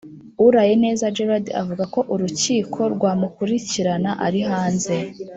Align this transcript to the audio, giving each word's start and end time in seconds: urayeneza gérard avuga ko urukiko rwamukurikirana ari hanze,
urayeneza 0.45 1.05
gérard 1.15 1.47
avuga 1.61 1.83
ko 1.93 1.99
urukiko 2.13 2.79
rwamukurikirana 2.93 4.11
ari 4.25 4.41
hanze, 4.49 4.95